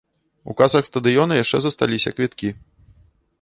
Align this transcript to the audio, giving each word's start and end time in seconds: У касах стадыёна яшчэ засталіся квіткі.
У 0.53 0.53
касах 0.61 0.87
стадыёна 0.89 1.37
яшчэ 1.43 1.57
засталіся 1.67 2.15
квіткі. 2.21 2.49